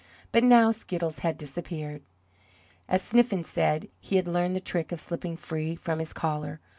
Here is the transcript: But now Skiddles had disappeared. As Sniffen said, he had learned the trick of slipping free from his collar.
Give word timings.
But 0.31 0.43
now 0.43 0.71
Skiddles 0.71 1.19
had 1.19 1.37
disappeared. 1.37 2.01
As 2.87 3.03
Sniffen 3.03 3.43
said, 3.43 3.87
he 3.99 4.15
had 4.15 4.27
learned 4.27 4.55
the 4.55 4.59
trick 4.59 4.91
of 4.91 4.99
slipping 4.99 5.37
free 5.37 5.75
from 5.75 5.99
his 5.99 6.11
collar. 6.11 6.59